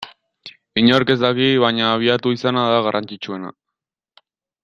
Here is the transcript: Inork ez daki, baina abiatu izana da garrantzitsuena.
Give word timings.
Inork 0.83 1.11
ez 1.13 1.17
daki, 1.23 1.49
baina 1.65 1.85
abiatu 1.97 2.33
izana 2.39 2.65
da 2.73 2.81
garrantzitsuena. 2.89 3.55